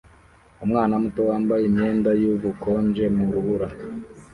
Umwana 0.65 0.93
muto 1.03 1.21
wambaye 1.29 1.63
imyenda 1.69 2.09
yubukonje 2.21 3.03
mu 3.15 3.25
rubura 3.33 3.67